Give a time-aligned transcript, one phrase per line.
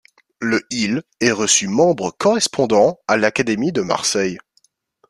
[0.39, 4.39] Le il est reçu membre correspondant à l' Académie de Marseille.